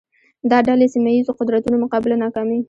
[0.51, 2.57] دا ډلې سیمه ییزو قدرتونو مقابله ناکامې